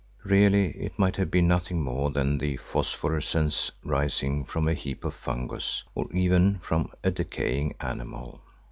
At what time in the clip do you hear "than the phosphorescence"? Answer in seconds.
2.09-3.71